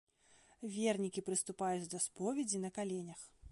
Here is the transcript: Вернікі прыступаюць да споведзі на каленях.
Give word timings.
Вернікі 0.77 1.25
прыступаюць 1.27 1.91
да 1.93 2.03
споведзі 2.09 2.65
на 2.67 2.75
каленях. 2.81 3.21